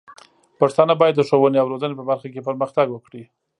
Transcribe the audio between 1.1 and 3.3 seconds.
د ښوونې او روزنې په برخه کې پرمختګ وکړي.